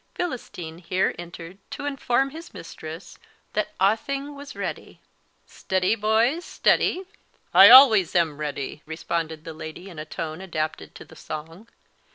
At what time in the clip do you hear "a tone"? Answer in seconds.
9.99-10.41